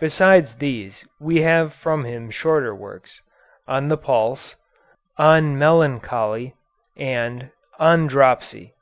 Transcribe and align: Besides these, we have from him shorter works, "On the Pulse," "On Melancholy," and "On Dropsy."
Besides 0.00 0.56
these, 0.56 1.06
we 1.20 1.42
have 1.42 1.72
from 1.72 2.02
him 2.02 2.30
shorter 2.32 2.74
works, 2.74 3.22
"On 3.68 3.86
the 3.86 3.96
Pulse," 3.96 4.56
"On 5.18 5.56
Melancholy," 5.56 6.56
and 6.96 7.50
"On 7.78 8.08
Dropsy." 8.08 8.74